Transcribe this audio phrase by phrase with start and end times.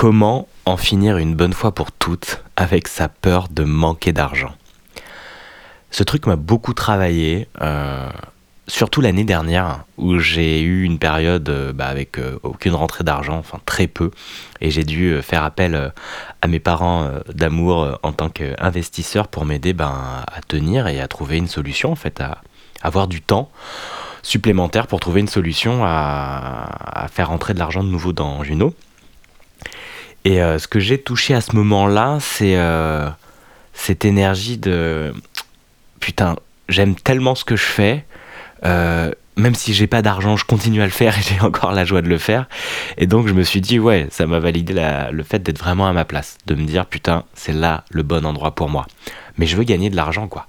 [0.00, 4.54] Comment en finir une bonne fois pour toutes avec sa peur de manquer d'argent
[5.90, 8.08] Ce truc m'a beaucoup travaillé, euh,
[8.66, 13.36] surtout l'année dernière, où j'ai eu une période euh, bah, avec euh, aucune rentrée d'argent,
[13.36, 14.10] enfin très peu,
[14.62, 15.92] et j'ai dû faire appel
[16.40, 21.36] à mes parents d'amour en tant qu'investisseur pour m'aider ben, à tenir et à trouver
[21.36, 22.40] une solution, en fait, à
[22.80, 23.50] avoir du temps
[24.22, 28.74] supplémentaire pour trouver une solution à, à faire rentrer de l'argent de nouveau dans Juno.
[30.24, 33.08] Et euh, ce que j'ai touché à ce moment-là, c'est euh,
[33.72, 35.14] cette énergie de
[35.98, 36.36] putain,
[36.68, 38.04] j'aime tellement ce que je fais.
[38.64, 41.84] Euh, même si j'ai pas d'argent, je continue à le faire et j'ai encore la
[41.84, 42.46] joie de le faire.
[42.98, 44.74] Et donc je me suis dit, ouais, ça m'a validé
[45.10, 48.26] le fait d'être vraiment à ma place, de me dire, putain, c'est là le bon
[48.26, 48.86] endroit pour moi.
[49.38, 50.46] Mais je veux gagner de l'argent, quoi.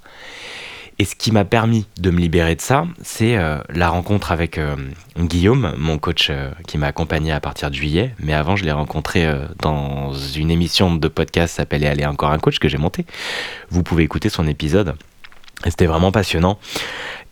[1.01, 4.59] Et ce qui m'a permis de me libérer de ça, c'est euh, la rencontre avec
[4.59, 4.75] euh,
[5.17, 8.13] Guillaume, mon coach euh, qui m'a accompagné à partir de juillet.
[8.19, 9.27] Mais avant, je l'ai rencontré
[9.57, 13.07] dans une émission de podcast s'appelait Aller encore un coach que j'ai monté.
[13.71, 14.93] Vous pouvez écouter son épisode.
[15.63, 16.59] C'était vraiment passionnant.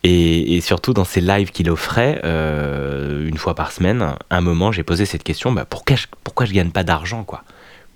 [0.03, 5.05] Et, surtout dans ces lives qu'il offrait, une fois par semaine, un moment, j'ai posé
[5.05, 7.43] cette question bah, pourquoi, je, pourquoi je gagne pas d'argent quoi?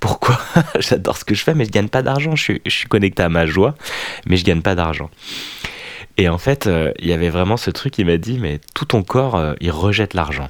[0.03, 0.37] Pourquoi
[0.79, 2.35] j'adore ce que je fais, mais je gagne pas d'argent.
[2.35, 3.73] Je suis, connecté à ma joie,
[4.25, 5.09] mais je gagne pas d'argent.
[6.17, 8.83] Et en fait, euh, il y avait vraiment ce truc qui m'a dit, mais tout
[8.83, 10.49] ton corps, euh, il rejette l'argent.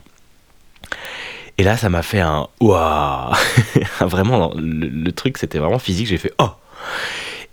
[1.60, 3.36] Et là, ça m'a fait un waouh
[4.02, 6.08] Vraiment, le, truc, c'était vraiment physique.
[6.08, 6.50] J'ai fait oh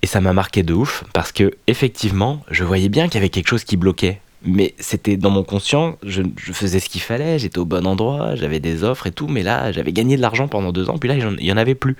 [0.00, 3.28] Et ça m'a marqué de ouf parce que, effectivement, je voyais bien qu'il y avait
[3.28, 7.58] quelque chose qui bloquait mais c'était dans mon conscient, je, faisais ce qu'il fallait, j'étais
[7.58, 10.72] au bon endroit, j'avais des offres et tout, mais là, j'avais gagné de l'argent pendant
[10.72, 11.96] deux ans, puis là, il n'y en avait plus.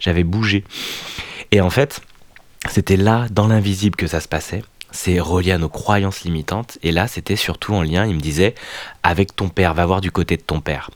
[0.00, 0.64] J'avais bougé.
[1.52, 2.00] Et en fait,
[2.68, 4.62] c'était là, dans l'invisible, que ça se passait.
[4.90, 6.78] C'est relié à nos croyances limitantes.
[6.82, 8.54] Et là, c'était surtout en lien, il me disait,
[9.02, 10.90] avec ton père, va voir du côté de ton père.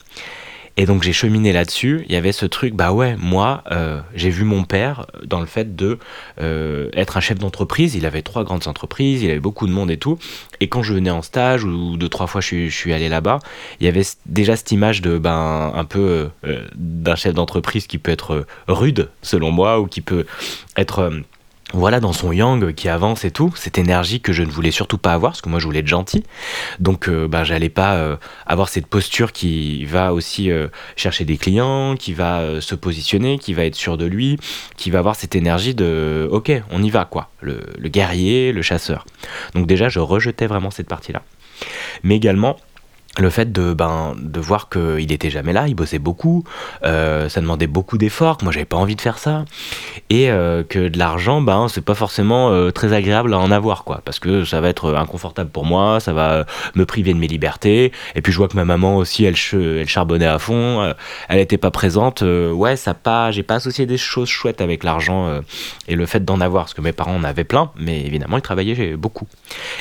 [0.77, 2.05] Et donc j'ai cheminé là-dessus.
[2.09, 5.47] Il y avait ce truc, bah ouais, moi, euh, j'ai vu mon père dans le
[5.47, 5.99] fait de
[6.41, 7.95] euh, être un chef d'entreprise.
[7.95, 10.19] Il avait trois grandes entreprises, il avait beaucoup de monde et tout.
[10.61, 13.41] Et quand je venais en stage ou deux trois fois je suis, allé là-bas,
[13.81, 17.99] il y avait déjà cette image de ben un peu euh, d'un chef d'entreprise qui
[17.99, 20.27] peut être rude selon moi ou qui peut
[20.77, 21.11] être
[21.73, 24.99] voilà, dans son yang qui avance et tout, cette énergie que je ne voulais surtout
[24.99, 26.25] pas avoir, parce que moi je voulais être gentil.
[26.79, 28.17] Donc bah, j'allais pas euh,
[28.47, 33.55] avoir cette posture qui va aussi euh, chercher des clients, qui va se positionner, qui
[33.55, 34.39] va être sûr de lui,
[34.77, 38.63] qui va avoir cette énergie de ok, on y va quoi, le, le guerrier, le
[38.63, 39.07] chasseur.
[39.55, 41.23] Donc déjà je rejetais vraiment cette partie-là.
[42.03, 42.57] Mais également,
[43.19, 46.45] le fait de, ben, de voir qu'il était jamais là, il bossait beaucoup,
[46.85, 49.45] euh, ça demandait beaucoup d'efforts, que moi j'avais pas envie de faire ça,
[50.11, 53.83] et euh, que de l'argent, ben, c'est pas forcément euh, très agréable à en avoir,
[53.83, 57.27] quoi, parce que ça va être inconfortable pour moi, ça va me priver de mes
[57.27, 60.95] libertés, et puis je vois que ma maman aussi, elle, elle charbonnait à fond,
[61.29, 65.41] elle était pas présente, ouais, ça pas, j'ai pas associé des choses chouettes avec l'argent
[65.89, 68.43] et le fait d'en avoir, parce que mes parents en avaient plein, mais évidemment ils
[68.43, 69.27] travaillaient beaucoup.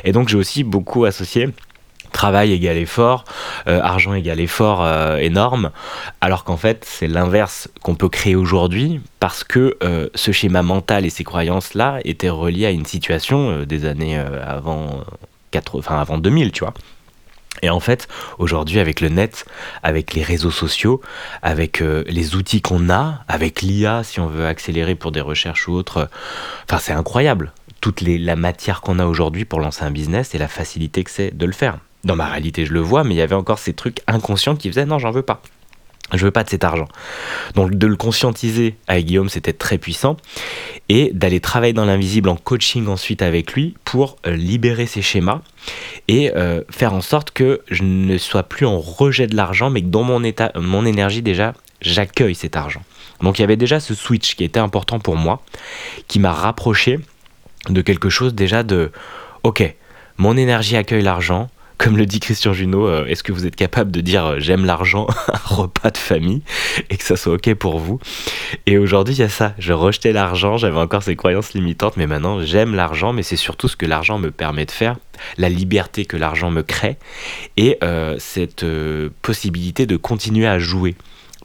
[0.03, 1.50] Et donc j'ai aussi beaucoup associé
[2.12, 3.24] travail égale effort,
[3.68, 5.72] euh, argent égale effort euh, énorme,
[6.22, 11.06] alors qu'en fait c'est l'inverse qu'on peut créer aujourd'hui parce que euh, ce schéma mental
[11.06, 15.02] et ces croyances-là étaient reliés à une situation des années avant,
[15.52, 16.74] 4, enfin, avant 2000, tu vois.
[17.62, 19.46] Et en fait, aujourd'hui, avec le net,
[19.84, 21.02] avec les réseaux sociaux,
[21.42, 25.74] avec les outils qu'on a, avec l'IA, si on veut accélérer pour des recherches ou
[25.74, 26.09] autres,
[26.69, 27.52] enfin, c'est incroyable.
[27.81, 31.36] Toute la matière qu'on a aujourd'hui pour lancer un business et la facilité que c'est
[31.36, 33.74] de le faire dans ma réalité, je le vois, mais il y avait encore ces
[33.74, 35.42] trucs inconscients qui faisaient non, j'en veux pas.
[36.14, 36.88] Je veux pas de cet argent.
[37.54, 40.18] Donc de le conscientiser avec Guillaume, c'était très puissant.
[40.88, 45.42] Et d'aller travailler dans l'invisible en coaching ensuite avec lui pour euh, libérer ces schémas
[46.08, 49.81] et euh, faire en sorte que je ne sois plus en rejet de l'argent, mais
[49.81, 52.81] que dans mon état, mon énergie déjà, j'accueille cet argent.
[53.22, 55.42] Donc il y avait déjà ce switch qui était important pour moi,
[56.08, 57.00] qui m'a rapproché
[57.70, 58.92] de quelque chose déjà de,
[59.44, 59.76] ok,
[60.18, 63.90] mon énergie accueille l'argent, comme le dit Christian Junot, euh, est-ce que vous êtes capable
[63.90, 66.41] de dire euh, j'aime l'argent, un repas de famille,
[66.90, 68.00] et que ça soit ok pour vous?
[68.66, 69.56] Et aujourd'hui, il y a ça.
[69.57, 73.69] Je rejetais l'argent, j'avais encore ces croyances limitantes, mais maintenant j'aime l'argent, mais c'est surtout
[73.69, 74.98] ce que l'argent me permet de faire,
[75.38, 76.98] la liberté que l'argent me crée,
[77.56, 78.65] et euh, cette
[79.21, 80.95] possibilité de continuer à jouer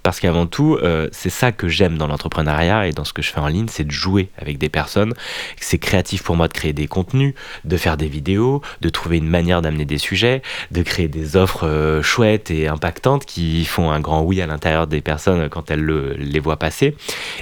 [0.05, 3.31] parce qu'avant tout, euh, c'est ça que j'aime dans l'entrepreneuriat et dans ce que je
[3.31, 5.15] fais en ligne, c'est de jouer avec des personnes.
[5.59, 7.35] C'est créatif pour moi de créer des contenus,
[7.65, 11.67] de faire des vidéos, de trouver une manière d'amener des sujets, de créer des offres
[11.67, 15.87] euh, chouettes et impactantes qui font un grand oui à l'intérieur des personnes quand elles
[15.87, 16.95] les voient passer.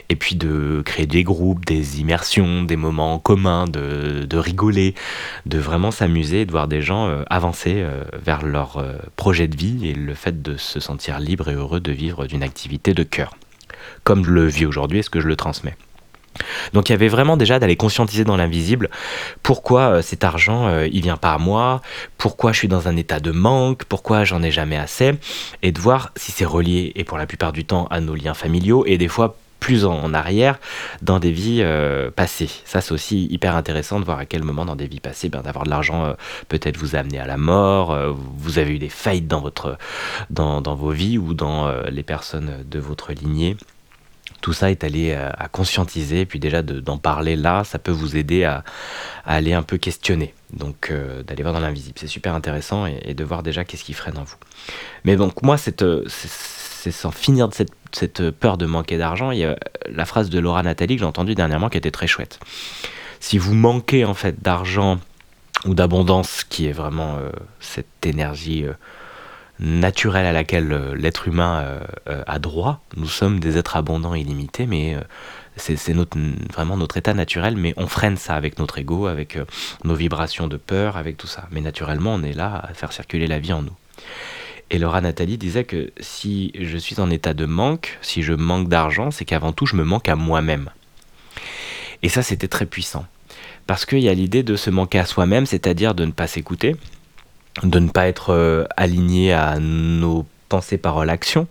[0.09, 4.95] Et puis de créer des groupes, des immersions, des moments communs, de, de rigoler,
[5.47, 7.85] de vraiment s'amuser, de voir des gens euh, avancer
[8.25, 8.85] vers leur
[9.17, 12.43] projet de vie et le fait de se sentir libre et heureux de vivre d'une
[12.43, 13.37] activité de cœur.
[14.05, 15.77] comme je le vis aujourd'hui Est-ce que je le transmets?
[16.73, 18.89] Donc il y avait vraiment déjà d'aller conscientiser dans l'invisible
[19.43, 21.83] pourquoi euh, cet argent euh, il vient pas à moi,
[22.17, 25.13] pourquoi je suis dans un état de manque, pourquoi j'en ai jamais assez,
[25.63, 28.35] et de voir si c'est relié et pour la plupart du temps à nos liens
[28.35, 30.59] familiaux et des fois plus en, arrière
[31.03, 32.51] dans des vies euh, passées.
[32.65, 35.41] Ça, c'est aussi hyper intéressant de voir à quel moment dans des vies passées, ben,
[35.41, 36.17] d'avoir de l'argent
[36.49, 37.97] peut-être vous a amené à la mort,
[38.37, 39.79] vous avez eu des failles dans, votre,
[40.31, 43.57] dans, vos vies ou dans les personnes de votre lignée
[44.43, 48.17] tout ça est allé euh, à, conscientiser, puis déjà d'en parler là, ça peut vous
[48.17, 48.65] aider à,
[49.25, 50.35] aller un peu questionner.
[50.53, 53.95] Donc euh, d'aller voir dans l'invisible, c'est super intéressant et, de voir déjà qu'est-ce qui
[53.95, 54.37] freine en vous.
[55.05, 55.57] Mais donc moi,
[56.83, 57.55] c'est sans finir de
[57.93, 59.57] cette, peur de manquer d'argent, il y a
[59.91, 62.41] la phrase de Laura Nathalie que j'ai entendue dernièrement qui était très chouette.
[63.21, 64.99] Si vous manquez en fait d'argent
[65.65, 67.31] ou d'abondance, qui est vraiment euh,
[67.61, 68.67] cette énergie
[69.63, 72.81] naturelle à laquelle euh, l'être humain euh, euh, a droit.
[72.97, 74.97] Nous sommes des êtres abondants et illimités, mais
[75.57, 75.77] c'est
[76.53, 79.39] vraiment notre état naturel, mais on freine ça avec notre ego, avec
[79.85, 81.47] nos vibrations de peur, avec tout ça.
[81.53, 83.77] Mais naturellement, on est là à faire circuler la vie en nous.
[84.73, 88.71] Et Laura Nathalie disait que si je suis en état de manque, si je manque
[88.71, 90.71] d'argent, c'est qu'avant tout, je me manque à moi-même.
[92.03, 93.05] Et ça, c'était très puissant.
[93.67, 96.75] Parce qu'il y a l'idée de se manquer à soi-même, c'est-à-dire de ne pas s'écouter,
[97.63, 101.49] de ne pas être euh, aligné à nos pensées, paroles, actions,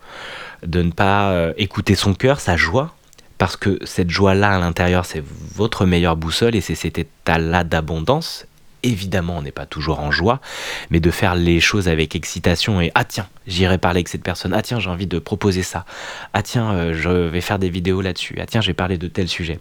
[0.66, 2.96] de ne pas euh, écouter son cœur, sa joie,
[3.38, 8.48] parce que cette joie-là à l'intérieur, c'est votre meilleure boussole et c'est cet état-là d'abondance
[8.84, 10.42] évidemment on n'est pas toujours en joie,
[10.90, 14.54] mais de faire les choses avec excitation et ah tiens, j'irai parler avec cette personne,
[14.54, 15.86] ah tiens, j'ai envie de proposer ça,
[16.34, 19.28] ah tiens, euh, je vais faire des vidéos là-dessus, ah tiens, j'ai parlé de tel
[19.28, 19.54] sujet.
[19.54, 19.60] Et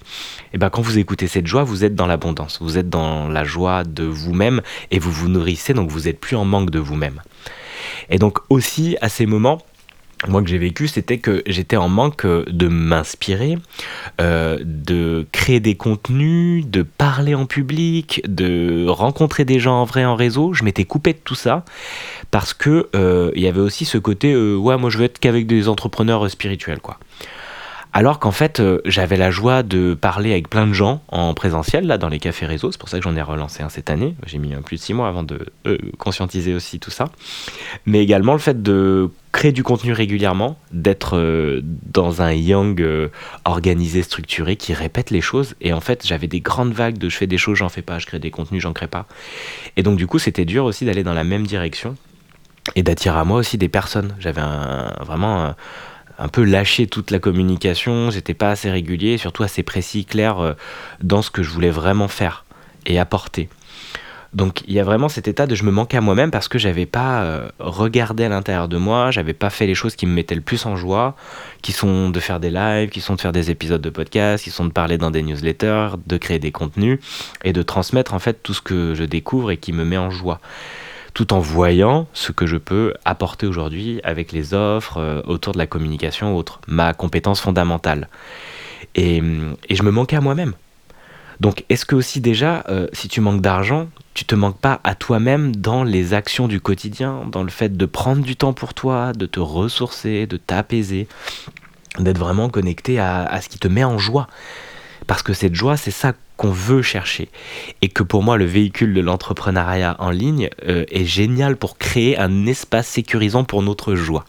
[0.54, 3.44] eh bien quand vous écoutez cette joie, vous êtes dans l'abondance, vous êtes dans la
[3.44, 7.20] joie de vous-même et vous vous nourrissez, donc vous n'êtes plus en manque de vous-même.
[8.08, 9.62] Et donc aussi à ces moments,
[10.28, 13.56] moi que j'ai vécu, c'était que j'étais en manque euh, de m'inspirer,
[14.20, 20.04] euh, de créer des contenus, de parler en public, de rencontrer des gens en vrai
[20.04, 20.52] en réseau.
[20.52, 21.64] Je m'étais coupé de tout ça
[22.30, 25.68] parce que euh, y avait aussi ce côté ouais moi je veux être qu'avec des
[25.68, 26.98] entrepreneurs spirituels quoi.
[27.92, 31.86] Alors qu'en fait, euh, j'avais la joie de parler avec plein de gens en présentiel,
[31.86, 32.70] là, dans les cafés réseaux.
[32.70, 34.14] C'est pour ça que j'en ai relancé un cette année.
[34.26, 37.06] J'ai mis plus de six mois avant de euh, conscientiser aussi tout ça.
[37.86, 42.80] Mais également le fait de créer du contenu régulièrement, d'être euh, dans un yang
[43.44, 45.56] organisé, structuré, qui répète les choses.
[45.60, 47.98] Et en fait, j'avais des grandes vagues de je fais des choses, j'en fais pas,
[47.98, 49.06] je crée des contenus, j'en crée pas.
[49.76, 51.96] Et donc, du coup, c'était dur aussi d'aller dans la même direction
[52.76, 54.14] et d'attirer à moi aussi des personnes.
[54.20, 54.42] J'avais
[55.00, 55.54] vraiment
[56.28, 60.52] peu lâché toute la communication, j'étais pas assez régulier, surtout assez précis, clair euh,
[61.02, 62.44] dans ce que je voulais vraiment faire
[62.86, 63.48] et apporter.
[64.32, 66.58] Donc il y a vraiment cet état de je me manquais à moi-même parce que
[66.58, 70.12] j'avais pas euh, regardé à l'intérieur de moi, j'avais pas fait les choses qui me
[70.12, 71.16] mettaient le plus en joie,
[71.62, 74.50] qui sont de faire des lives, qui sont de faire des épisodes de podcast, qui
[74.50, 77.00] sont de parler dans des newsletters, de créer des contenus
[77.42, 80.10] et de transmettre en fait tout ce que je découvre et qui me met en
[80.10, 80.40] joie
[81.14, 85.58] tout en voyant ce que je peux apporter aujourd'hui avec les offres euh, autour de
[85.58, 88.08] la communication autre, ma compétence fondamentale.
[88.94, 89.22] Et,
[89.70, 90.54] je me manquais à moi-même.
[91.40, 94.94] Donc est-ce que aussi déjà, euh, si tu manques d'argent, tu te manques pas à
[94.94, 99.12] toi-même dans les actions du quotidien, dans le fait de prendre du temps pour toi,
[99.12, 101.08] de te ressourcer, de t'apaiser,
[101.98, 104.28] d'être vraiment connecté à ce qui te met en joie?
[105.10, 107.30] Parce que cette joie, c'est ça qu'on veut chercher.
[107.82, 112.16] Et que pour moi, le véhicule de l'entrepreneuriat en ligne euh, est génial pour créer
[112.16, 114.24] un espace sécurisant pour notre joie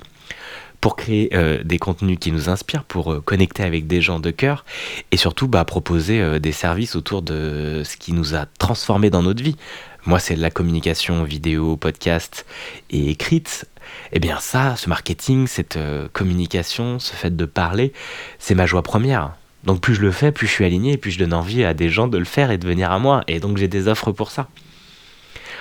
[0.80, 4.32] pour créer euh, des contenus qui nous inspirent, pour euh, connecter avec des gens de
[4.32, 4.66] cœur
[5.12, 9.44] et surtout bah, proposer des services autour de ce qui nous a transformé dans notre
[9.44, 9.58] vie.
[10.08, 12.48] Moi, c'est la communication vidéo, podcast
[12.90, 13.68] et écrite.
[14.14, 15.78] Eh bien ça, ce marketing, cette
[16.12, 17.94] communication, ce fait de parler,
[18.40, 19.36] c'est ma joie première.
[19.64, 21.74] Donc plus je le fais, plus je suis aligné, et plus je donne envie à
[21.74, 23.24] des gens de le faire et de venir à moi.
[23.28, 24.48] Et donc j'ai des offres pour ça.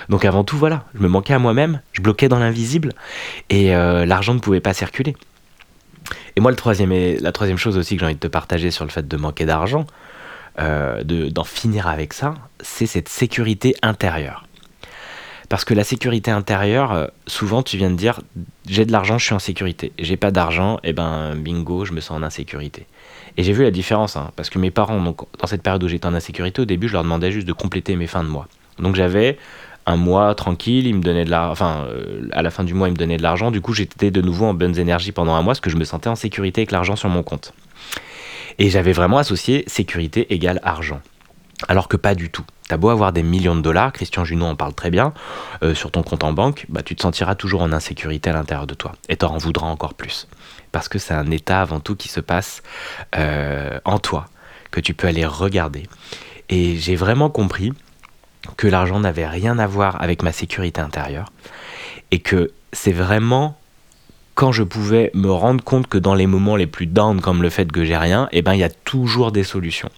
[0.09, 2.93] Donc avant tout, voilà, je me manquais à moi-même, je bloquais dans l'invisible,
[3.49, 5.15] et euh, l'argent ne pouvait pas circuler.
[6.35, 6.57] Et moi, la
[7.31, 9.85] troisième chose aussi que j'ai envie de te partager sur le fait de manquer d'argent,
[10.59, 14.45] euh, d'en finir avec ça, c'est cette sécurité intérieure.
[15.49, 18.21] Parce que la sécurité intérieure, euh, souvent tu viens de dire
[18.67, 19.91] j'ai de l'argent, je suis en sécurité.
[19.99, 22.87] J'ai pas d'argent, et eh ben bingo, je me sens en insécurité.
[23.37, 25.87] Et j'ai vu la différence, hein, parce que mes parents, donc, dans cette période où
[25.87, 28.47] j'étais en insécurité, au début, je leur demandais juste de compléter mes fins de mois.
[28.79, 29.37] Donc j'avais
[29.85, 32.87] un mois tranquille, ils me donnaient de l'argent, enfin, euh, à la fin du mois,
[32.87, 33.51] ils me donnaient de l'argent.
[33.51, 35.83] Du coup, j'étais de nouveau en bonnes énergies pendant un mois, parce que je me
[35.83, 37.53] sentais en sécurité avec l'argent sur mon compte.
[38.59, 41.01] Et j'avais vraiment associé sécurité égale argent.
[41.67, 42.45] Alors que pas du tout.
[42.67, 45.13] T'as beau avoir des millions de dollars, Christian Junot en parle très bien,
[45.61, 48.65] euh, sur ton compte en banque, bah, tu te sentiras toujours en insécurité à l'intérieur
[48.65, 48.93] de toi.
[49.09, 50.27] Et t'en voudras encore plus.
[50.71, 52.63] Parce que c'est un état avant tout qui se passe
[53.17, 54.27] euh, en toi,
[54.71, 55.87] que tu peux aller regarder.
[56.49, 57.73] Et j'ai vraiment compris
[58.57, 61.31] que l'argent n'avait rien à voir avec ma sécurité intérieure.
[62.11, 63.57] Et que c'est vraiment
[64.41, 67.51] quand je pouvais me rendre compte que dans les moments les plus down, comme le
[67.51, 69.91] fait que j'ai rien, eh ben il y a toujours des solutions.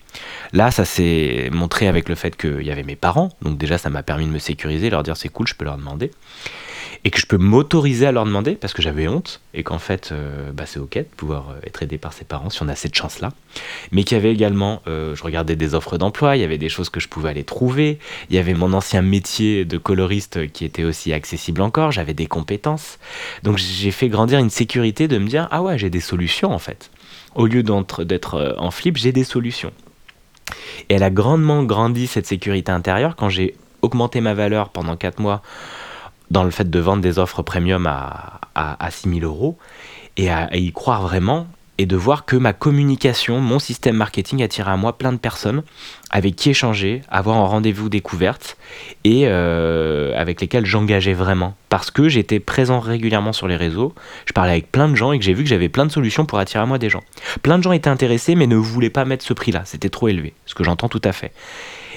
[0.51, 3.89] Là, ça s'est montré avec le fait qu'il y avait mes parents, donc déjà ça
[3.89, 6.11] m'a permis de me sécuriser, leur dire c'est cool, je peux leur demander
[7.05, 10.09] et que je peux m'autoriser à leur demander parce que j'avais honte et qu'en fait
[10.11, 12.75] euh, bah, c'est ok de pouvoir euh, être aidé par ses parents si on a
[12.75, 13.29] cette chance là
[13.91, 16.69] mais qu'il y avait également euh, je regardais des offres d'emploi il y avait des
[16.69, 17.99] choses que je pouvais aller trouver.
[18.29, 22.27] Il y avait mon ancien métier de coloriste qui était aussi accessible encore j'avais des
[22.27, 22.99] compétences.
[23.43, 26.59] Donc j'ai fait grandir une sécurité de me dire ah ouais j'ai des solutions en
[26.59, 26.89] fait.
[27.35, 29.71] Au lieu d'être en flip j'ai des solutions.
[30.89, 33.15] Et elle a grandement grandi cette sécurité intérieure.
[33.15, 35.41] Quand j'ai augmenté ma valeur pendant 4 mois
[36.31, 39.57] dans le fait de vendre des offres premium à, à, 6000 euros
[40.17, 41.47] et à, y croire vraiment
[41.79, 45.63] et de voir que ma communication, mon système marketing attirait à moi plein de personnes
[46.11, 48.57] avec qui échanger, avoir un rendez-vous découverte
[49.03, 51.55] et euh, avec lesquelles j'engageais vraiment.
[51.69, 53.95] Parce que j'étais présent régulièrement sur les réseaux,
[54.27, 56.27] je parlais avec plein de gens et que j'ai vu que j'avais plein de solutions
[56.27, 57.01] pour attirer à moi des gens.
[57.41, 60.35] Plein de gens étaient intéressés mais ne voulaient pas mettre ce prix-là, c'était trop élevé,
[60.45, 61.31] ce que j'entends tout à fait.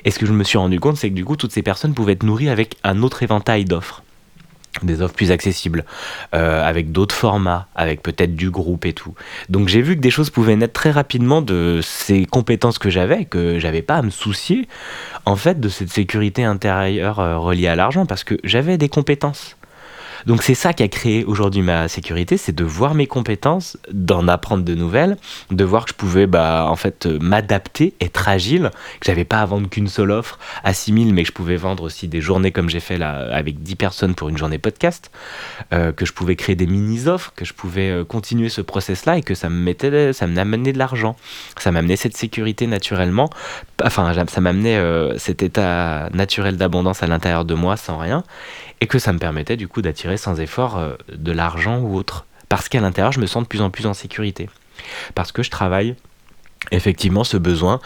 [0.07, 1.93] Et ce que je me suis rendu compte, c'est que du coup, toutes ces personnes
[1.93, 4.03] pouvaient être nourries avec un autre éventail d'offres
[4.83, 5.85] des offres plus accessibles,
[6.35, 9.15] euh, avec d'autres formats, avec peut-être du groupe et tout.
[9.49, 13.25] Donc j'ai vu que des choses pouvaient naître très rapidement de ces compétences que j'avais,
[13.25, 14.69] que j'avais pas à me soucier
[15.25, 19.57] en fait de cette sécurité intérieure euh, reliée à l'argent, parce que j'avais des compétences.
[20.27, 24.27] Donc c'est ça qui a créé aujourd'hui ma sécurité, c'est de voir mes compétences, d'en
[24.27, 25.17] apprendre de nouvelles,
[25.53, 29.39] de voir que je pouvais bah, en fait euh, m'adapter, être agile, que j'avais pas
[29.39, 32.51] à vendre qu'une seule offre à 6000, mais que je pouvais vendre aussi des journées
[32.51, 35.13] comme j'ai fait là avec 10 personnes pour une journée podcast,
[35.73, 39.23] euh, que je pouvais créer des mini-offres, que je pouvais euh, continuer ce process-là et
[39.23, 41.15] que ça me mettait, ça m'amenait de l'argent,
[41.57, 43.31] ça m'amenait cette sécurité naturellement,
[43.81, 44.81] enfin ça m'amenait
[45.19, 48.25] cet état naturel d'abondance à l'intérieur de moi sans rien
[48.81, 52.27] et que ça me permettait du coup d'attirer sans effort euh, de l'argent ou autre.
[52.49, 54.49] Parce qu'à l'intérieur, je me sens de plus en plus en sécurité.
[55.15, 55.97] Parce que je travaille
[56.73, 57.81] effectivement ce besoin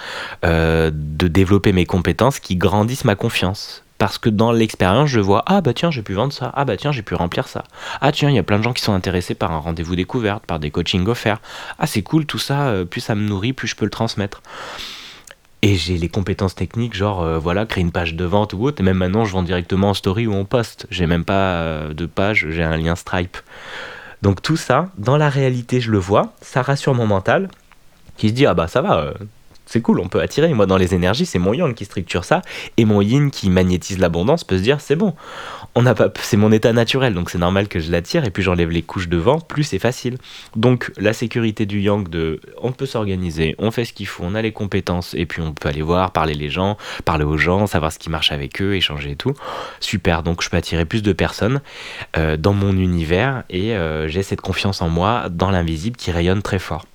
[0.45, 3.85] euh, de développer mes compétences qui grandissent ma confiance.
[3.99, 6.51] Parce que dans l'expérience, je vois Ah bah tiens, j'ai pu vendre ça.
[6.55, 7.65] Ah bah tiens, j'ai pu remplir ça.
[8.01, 10.47] Ah tiens, il y a plein de gens qui sont intéressés par un rendez-vous découverte,
[10.47, 11.41] par des coachings offerts.
[11.79, 14.43] Ah c'est cool, tout ça, euh, plus ça me nourrit, plus je peux le transmettre.
[15.63, 18.81] Et j'ai les compétences techniques, genre euh, voilà, créer une page de vente ou autre.
[18.81, 20.87] Et même maintenant, je vends directement en story ou en post.
[20.91, 23.37] J'ai même pas euh, de page, j'ai un lien Stripe.
[24.23, 26.33] Donc tout ça, dans la réalité, je le vois.
[26.41, 27.51] Ça rassure mon mental,
[28.17, 29.15] qui se dit ah bah ça va, euh,
[29.71, 30.53] c'est cool, on peut attirer.
[30.53, 32.43] Moi, dans les énergies, c'est mon yang qui structure ça,
[32.77, 35.15] et mon yin qui magnétise l'abondance peut se dire c'est bon,
[35.77, 38.43] on n'a pas, c'est mon état naturel, donc c'est normal que je l'attire, et puis
[38.43, 40.19] j'enlève les couches devant, plus c'est facile.
[40.57, 44.35] Donc la sécurité du yang de, on peut s'organiser, on fait ce qu'il faut, on
[44.35, 47.69] a les compétences, et puis on peut aller voir, parler les gens, parler aux gens,
[47.69, 49.35] savoir ce qui marche avec eux, échanger et tout.
[49.79, 51.61] Super, donc je peux attirer plus de personnes
[52.17, 56.43] euh, dans mon univers, et euh, j'ai cette confiance en moi, dans l'invisible qui rayonne
[56.43, 56.87] très fort.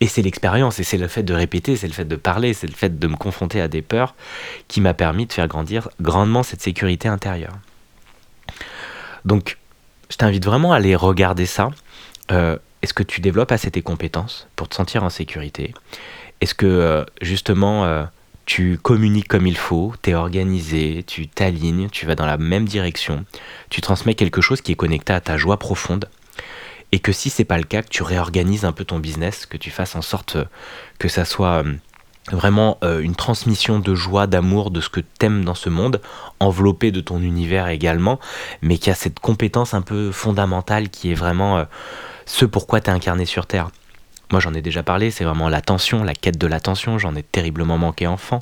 [0.00, 2.66] Et c'est l'expérience, et c'est le fait de répéter, c'est le fait de parler, c'est
[2.66, 4.14] le fait de me confronter à des peurs
[4.66, 7.52] qui m'a permis de faire grandir grandement cette sécurité intérieure.
[9.26, 9.58] Donc,
[10.08, 11.70] je t'invite vraiment à aller regarder ça.
[12.32, 15.74] Euh, est-ce que tu développes assez tes compétences pour te sentir en sécurité?
[16.40, 18.04] Est-ce que euh, justement euh,
[18.46, 22.64] tu communiques comme il faut, tu es organisé, tu t'alignes, tu vas dans la même
[22.64, 23.24] direction,
[23.68, 26.08] tu transmets quelque chose qui est connecté à ta joie profonde?
[26.92, 29.56] Et que si c'est pas le cas, que tu réorganises un peu ton business, que
[29.56, 30.36] tu fasses en sorte
[30.98, 31.74] que ça soit euh,
[32.32, 36.00] vraiment euh, une transmission de joie, d'amour, de ce que t'aimes dans ce monde,
[36.40, 38.18] enveloppé de ton univers également,
[38.62, 41.64] mais qui a cette compétence un peu fondamentale qui est vraiment euh,
[42.26, 43.70] ce pourquoi tu es incarné sur Terre.
[44.30, 47.78] Moi j'en ai déjà parlé, c'est vraiment l'attention, la quête de l'attention, j'en ai terriblement
[47.78, 48.38] manqué enfant,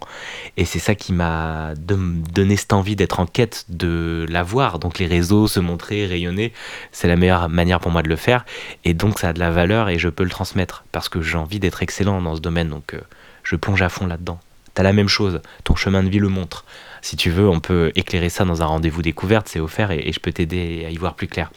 [0.59, 5.07] et c'est ça qui m'a donné cette envie d'être en quête de l'avoir, donc les
[5.07, 6.53] réseaux, se montrer, rayonner,
[6.93, 8.45] c'est la meilleure manière pour moi de le faire,
[8.85, 11.39] et donc ça a de la valeur et je peux le transmettre, parce que j'ai
[11.39, 13.01] envie d'être excellent dans ce domaine, donc euh,
[13.43, 14.39] je plonge à fond là-dedans.
[14.83, 16.65] La même chose, ton chemin de vie le montre.
[17.03, 20.21] Si tu veux, on peut éclairer ça dans un rendez-vous découverte, c'est offert et, je
[20.21, 21.51] peux t'aider à y voir plus clair.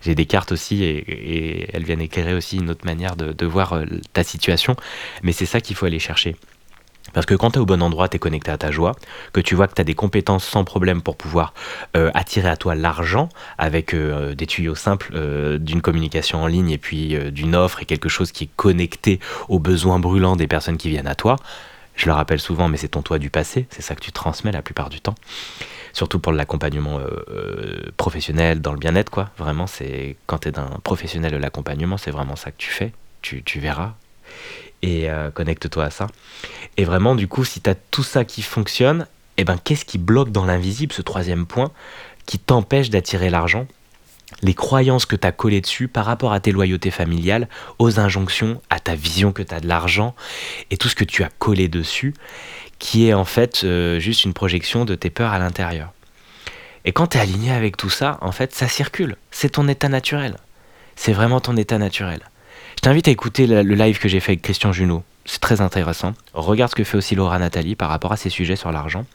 [0.00, 3.84] J'ai des cartes aussi et, elles viennent éclairer aussi une autre manière de, voir euh,
[4.12, 4.76] ta situation,
[5.22, 6.36] mais c'est ça qu'il faut aller chercher.
[7.12, 8.94] Parce que quand tu es au bon endroit, tu es connecté à ta joie,
[9.32, 11.52] que tu vois que tu as des compétences sans problème pour pouvoir
[11.96, 13.28] euh, attirer à toi l'argent
[13.58, 15.12] avec euh, des tuyaux simples
[15.58, 19.58] d'une communication en ligne et puis d'une offre et quelque chose qui est connecté aux
[19.58, 21.36] besoins brûlants des personnes qui viennent à toi,
[21.94, 24.52] Je le rappelle souvent, mais c'est ton toi du passé, c'est ça que tu transmets
[24.52, 25.14] la plupart du temps.
[25.92, 29.30] Surtout pour l'accompagnement euh, euh, professionnel, dans le bien-être, quoi.
[29.36, 32.92] Vraiment, c'est quand tu es un professionnel de l'accompagnement, c'est vraiment ça que tu fais.
[33.20, 33.94] Tu, tu verras.
[34.80, 36.06] Et euh, connecte-toi à ça.
[36.76, 39.06] Et vraiment, du coup, si tu as tout ça qui fonctionne,
[39.36, 41.70] eh ben, qu'est-ce qui bloque dans l'invisible, ce troisième point,
[42.26, 43.66] qui t'empêche d'attirer l'argent?
[44.42, 48.60] Les croyances que tu as collées dessus par rapport à tes loyautés familiales, aux injonctions,
[48.70, 50.14] à ta vision que tu as de l'argent
[50.70, 52.14] et tout ce que tu as collé dessus,
[52.78, 55.92] qui est en fait euh, juste une projection de tes peurs à l'intérieur.
[56.84, 59.16] Et quand tu es aligné avec tout ça, en fait, ça circule.
[59.30, 60.36] C'est ton état naturel.
[60.96, 62.20] C'est vraiment ton état naturel.
[62.76, 65.04] Je t'invite à écouter le live que j'ai fait avec Christian Junot.
[65.24, 66.14] C'est très intéressant.
[66.34, 69.06] Regarde ce que fait aussi Laura Nathalie par rapport à ces sujets sur l'argent.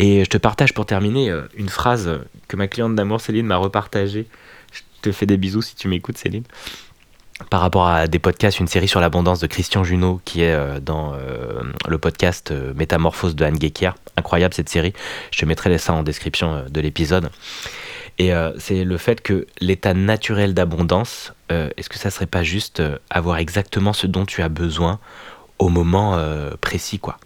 [0.00, 3.56] Et je te partage pour terminer euh, une phrase que ma cliente d'amour Céline m'a
[3.56, 4.26] repartagée.
[5.02, 6.44] Te fais des bisous si tu m'écoutes Céline.
[7.50, 10.80] Par rapport à des podcasts, une série sur l'abondance de Christian Junot qui est euh,
[10.80, 13.90] dans euh, le podcast Métamorphose de Anne Gekier.
[14.16, 14.92] Incroyable cette série.
[15.30, 17.30] Je te mettrai ça en description de l'épisode.
[18.20, 23.36] Et c'est le fait que l'état naturel d'abondance, est-ce que ça serait pas juste avoir
[23.36, 24.98] exactement ce dont tu as besoin
[25.58, 27.18] au moment euh, précis, quoi?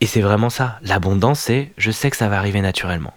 [0.00, 0.78] Et c'est vraiment ça.
[0.82, 3.14] L'abondance, c'est je sais que ça va arriver naturellement.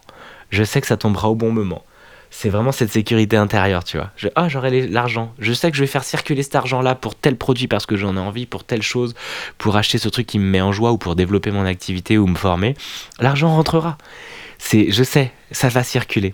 [0.50, 1.84] Je sais que ça tombera au bon moment.
[2.34, 4.10] C'est vraiment cette sécurité intérieure, tu vois.
[4.16, 5.34] Je, ah, j'aurai l'argent.
[5.38, 8.16] Je sais que je vais faire circuler cet argent-là pour tel produit parce que j'en
[8.16, 9.14] ai envie, pour telle chose,
[9.58, 12.28] pour acheter ce truc qui me met en joie ou pour développer mon activité ou
[12.28, 12.76] me former.
[13.20, 13.98] L'argent rentrera.
[14.58, 16.34] C'est, je sais, ça va circuler.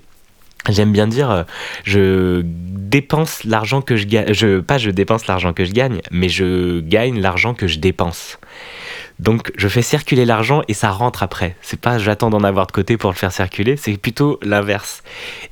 [0.70, 1.44] J'aime bien dire, euh,
[1.84, 4.34] je dépense l'argent que je gagne.
[4.34, 8.38] Je, pas je dépense l'argent que je gagne, mais je gagne l'argent que je dépense.
[9.20, 11.56] Donc je fais circuler l'argent et ça rentre après.
[11.62, 15.04] C'est pas j'attends d'en avoir de côté pour le faire circuler, c'est plutôt l'inverse.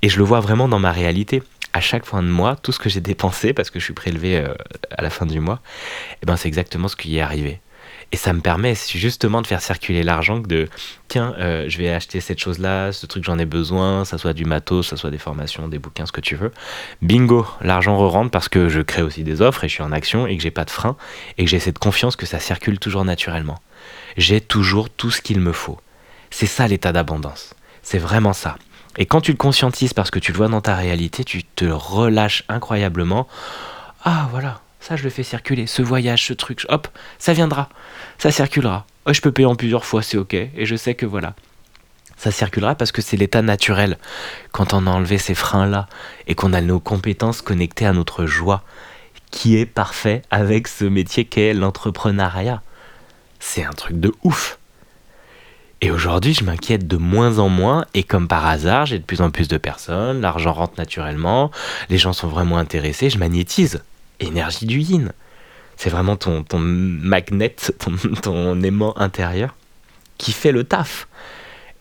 [0.02, 1.42] Et je le vois vraiment dans ma réalité.
[1.74, 4.38] À chaque fin de mois, tout ce que j'ai dépensé, parce que je suis prélevé
[4.38, 4.54] euh,
[4.92, 5.60] à la fin du mois,
[6.24, 7.60] eh ben c'est exactement ce qui est arrivé.
[8.12, 10.70] Et ça me permet justement de faire circuler l'argent de
[11.08, 14.46] tiens, euh, je vais acheter cette chose-là, ce truc j'en ai besoin, ça soit du
[14.46, 16.52] matos, ça soit des formations, des bouquins, ce que tu veux.
[17.02, 20.28] Bingo, l'argent re-rentre parce que je crée aussi des offres et je suis en action
[20.28, 20.96] et que j'ai pas de frein
[21.38, 23.60] et que j'ai cette confiance que ça circule toujours naturellement.
[24.18, 25.80] J'ai toujours tout ce qu'il me faut.
[26.30, 27.54] C'est ça l'état d'abondance.
[27.82, 28.58] C'est vraiment ça.
[28.98, 31.66] Et quand tu le conscientises parce que tu le vois dans ta réalité, tu te
[31.66, 33.28] relâches incroyablement.
[34.04, 37.70] Ah voilà, ça je le fais circuler, ce voyage, ce truc, hop, ça viendra,
[38.20, 38.86] ça circulera.
[39.08, 41.34] Oh, je peux payer en plusieurs fois, c'est ok, et je sais que voilà.
[42.18, 43.98] Ça circulera parce que c'est l'état naturel.
[44.52, 45.88] Quand on a enlevé ces freins-là
[46.28, 48.64] et qu'on a nos compétences connectées à notre joie,
[49.32, 52.62] qui est parfait avec ce métier qu'est l'entrepreneuriat.
[53.40, 54.60] C'est un truc de ouf.
[55.82, 59.22] Et aujourd'hui, je m'inquiète de moins en moins, et comme par hasard, j'ai de plus
[59.22, 61.50] en plus de personnes, l'argent rentre naturellement,
[61.90, 63.82] les gens sont vraiment intéressés, je magnétise
[64.20, 65.12] énergie du yin.
[65.78, 67.56] C'est vraiment ton, ton magnet,
[68.24, 69.56] ton, aimant intérieur
[70.18, 71.08] qui fait le taf.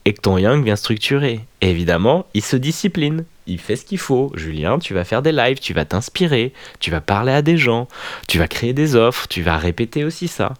[0.07, 1.39] Et que ton yang vient structurer.
[1.61, 3.25] Évidemment, il se discipline.
[3.47, 4.31] Il fait ce qu'il faut.
[4.35, 7.87] Julien, tu vas faire des lives, tu vas t'inspirer, tu vas parler à des gens,
[8.27, 10.53] tu vas créer des offres, tu vas répéter aussi ça.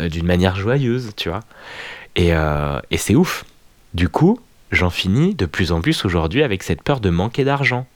[0.00, 1.40] Euh, d'une manière joyeuse, tu vois.
[2.14, 3.44] Et, euh, et c'est ouf.
[3.92, 4.38] Du coup,
[4.70, 7.86] j'en finis de plus en plus aujourd'hui avec cette peur de manquer d'argent.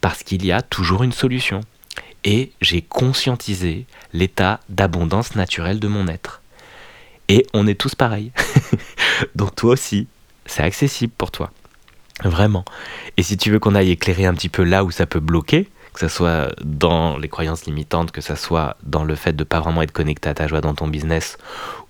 [0.00, 1.60] Parce qu'il y a toujours une solution
[2.24, 6.42] et j'ai conscientisé l'état d'abondance naturelle de mon être.
[7.28, 8.32] Et on est tous pareils.
[9.34, 10.08] Donc toi aussi,
[10.46, 11.50] c'est accessible pour toi.
[12.22, 12.64] Vraiment.
[13.16, 15.68] Et si tu veux qu'on aille éclairer un petit peu là où ça peut bloquer,
[15.92, 19.44] que ce soit dans les croyances limitantes, que ce soit dans le fait de ne
[19.44, 21.38] pas vraiment être connecté à ta joie dans ton business,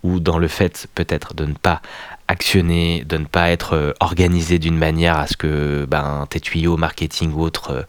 [0.02, 1.80] ou dans le fait peut-être de ne pas
[2.28, 6.76] actionner, de ne pas être euh, organisé d'une manière à ce que ben, tes tuyaux
[6.76, 7.82] marketing ou autres euh,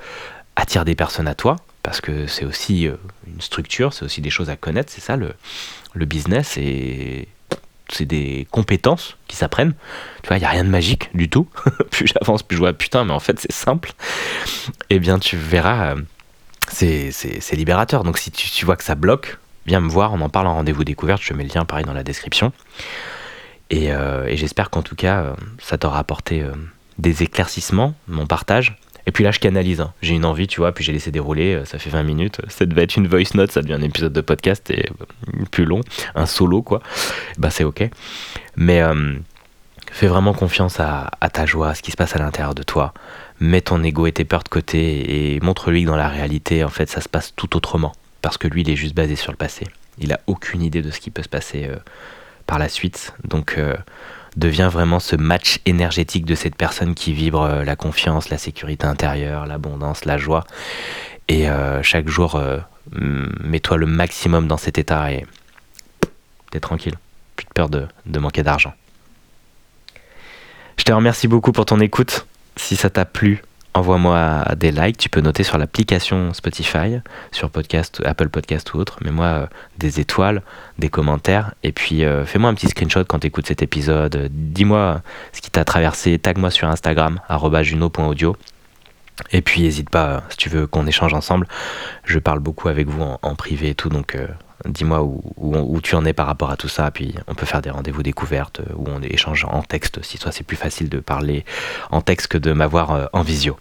[0.56, 2.96] attirent des personnes à toi, parce que c'est aussi euh,
[3.28, 5.36] une structure, c'est aussi des choses à connaître, c'est ça le,
[5.94, 7.28] business, et
[7.90, 9.76] c'est des compétences qui s'apprennent.
[10.24, 11.48] Tu vois, il n'y a rien de magique du tout.
[11.92, 13.94] plus j'avance, plus je vois, putain, mais en fait c'est simple.
[14.90, 16.02] Eh bien, tu verras, euh,
[16.72, 18.04] c'est libérateur.
[18.04, 20.86] Donc si tu, vois que ça bloque, viens me voir, on en parle en rendez-vous
[20.86, 22.52] découverte, je mets le lien pareil dans la description.
[23.70, 26.44] Et, euh, et j'espère qu'en tout cas, ça t'aura apporté
[26.98, 28.76] des éclaircissements, mon partage.
[29.08, 29.82] Et puis là, je canalise.
[29.82, 29.94] Hein.
[30.02, 31.56] J'ai une envie, tu vois, puis j'ai laissé dérouler.
[31.56, 32.42] Euh, ça fait 20 minutes.
[32.48, 35.66] Ça devait être une voice note, ça devient un épisode de podcast et euh, plus
[35.66, 35.82] long,
[36.16, 36.82] un solo, quoi.
[37.38, 37.88] Bah, c'est ok.
[38.56, 39.14] Mais euh,
[39.92, 42.94] fais vraiment confiance à, ta joie, à ce qui se passe à l'intérieur de toi.
[43.40, 46.70] Mets ton ego et tes peurs de côté et montre-lui que dans la réalité, en
[46.70, 47.94] fait, ça se passe tout autrement.
[48.22, 49.68] Parce que lui, il est juste basé sur le passé.
[50.00, 51.70] Il a aucune idée de ce qui peut se passer
[52.48, 53.14] par la suite.
[53.24, 53.58] Donc,
[54.36, 58.86] devient vraiment ce match énergétique de cette personne qui vibre euh, la confiance, la sécurité
[58.86, 60.44] intérieure, l'abondance, la joie.
[61.28, 62.60] Et euh, chaque jour, euh,
[62.92, 65.26] mets-toi le maximum dans cet état et
[66.52, 66.96] t'es tranquille.
[67.36, 68.74] Plus de peur de, de manquer d'argent.
[70.78, 72.28] Je te remercie beaucoup pour ton écoute.
[72.58, 73.42] Si ça t'a plu,
[73.76, 74.98] envoie-moi des likes.
[74.98, 77.00] Tu peux noter sur l'application Spotify,
[77.32, 78.98] sur podcast, Apple Podcast ou autre.
[79.04, 80.42] Mets-moi euh, des étoiles,
[80.80, 81.54] des commentaires.
[81.64, 84.30] Et puis euh, fais-moi un petit screenshot quand tu écoutes cet épisode.
[84.32, 85.02] Dis-moi
[85.34, 86.18] ce qui t'a traversé.
[86.18, 87.20] Tag-moi sur Instagram,
[87.62, 88.36] juno.audio.
[89.32, 91.48] Et puis n'hésite pas, si tu veux qu'on échange ensemble.
[92.06, 93.90] Je parle beaucoup avec vous en, privé et tout.
[93.90, 94.28] Donc euh,
[94.68, 96.90] dis-moi où, tu en es par rapport à tout ça.
[96.92, 100.04] Puis on peut faire des rendez-vous découvertes euh, où on échange en texte.
[100.04, 101.46] Si toi c'est plus facile de parler
[101.92, 103.58] en texte que de m'avoir euh, en visio.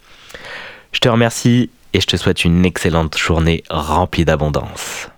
[0.91, 5.09] Je te remercie et je te souhaite une excellente journée remplie d'abondance.